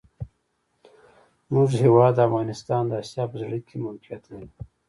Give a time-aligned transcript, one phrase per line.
[1.45, 4.49] زموږ هېواد افغانستان د آسیا په زړه کي موقیعت لري.